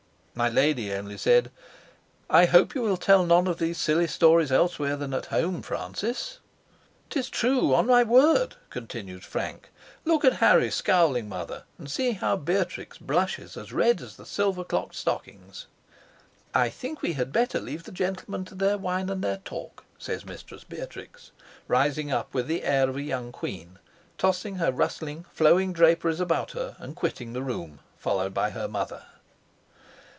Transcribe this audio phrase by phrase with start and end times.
[0.33, 1.51] My lady only said:
[2.29, 6.39] "I hope you will tell none of these silly stories elsewhere than at home, Francis."
[7.11, 9.69] "'Tis true, on my word," continues Frank:
[10.05, 14.63] "look at Harry scowling, mother, and see how Beatrix blushes as red as the silver
[14.63, 15.67] clocked stockings."
[16.55, 20.25] "I think we had best leave the gentlemen to their wine and their talk," says
[20.25, 21.31] Mistress Beatrix,
[21.67, 23.77] rising up with the air of a young queen,
[24.17, 29.03] tossing her rustling flowing draperies about her, and quitting the room, followed by her mother.